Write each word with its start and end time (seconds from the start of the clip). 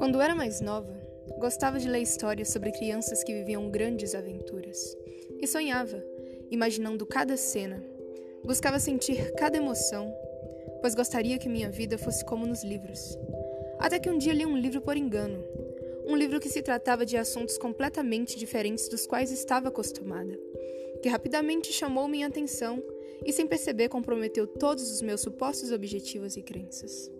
Quando 0.00 0.18
era 0.22 0.34
mais 0.34 0.62
nova, 0.62 0.98
gostava 1.38 1.78
de 1.78 1.86
ler 1.86 2.00
histórias 2.00 2.48
sobre 2.48 2.72
crianças 2.72 3.22
que 3.22 3.34
viviam 3.34 3.70
grandes 3.70 4.14
aventuras 4.14 4.96
e 5.38 5.46
sonhava, 5.46 6.02
imaginando 6.50 7.04
cada 7.04 7.36
cena. 7.36 7.84
Buscava 8.42 8.78
sentir 8.78 9.30
cada 9.32 9.58
emoção, 9.58 10.10
pois 10.80 10.94
gostaria 10.94 11.36
que 11.36 11.50
minha 11.50 11.68
vida 11.68 11.98
fosse 11.98 12.24
como 12.24 12.46
nos 12.46 12.64
livros. 12.64 13.14
Até 13.78 13.98
que 13.98 14.08
um 14.08 14.16
dia 14.16 14.32
li 14.32 14.46
um 14.46 14.56
livro 14.56 14.80
por 14.80 14.96
engano, 14.96 15.44
um 16.06 16.16
livro 16.16 16.40
que 16.40 16.48
se 16.48 16.62
tratava 16.62 17.04
de 17.04 17.18
assuntos 17.18 17.58
completamente 17.58 18.38
diferentes 18.38 18.88
dos 18.88 19.06
quais 19.06 19.30
estava 19.30 19.68
acostumada, 19.68 20.34
que 21.02 21.10
rapidamente 21.10 21.74
chamou 21.74 22.08
minha 22.08 22.26
atenção 22.26 22.82
e, 23.22 23.34
sem 23.34 23.46
perceber, 23.46 23.90
comprometeu 23.90 24.46
todos 24.46 24.90
os 24.90 25.02
meus 25.02 25.20
supostos 25.20 25.70
objetivos 25.70 26.38
e 26.38 26.42
crenças. 26.42 27.10